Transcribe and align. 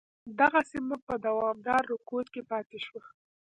دغه 0.39 0.59
سیمه 0.71 0.97
په 1.07 1.13
دوامداره 1.25 1.85
رکود 1.93 2.25
کې 2.33 2.41
پاتې 2.51 2.77
شوه. 2.85 3.01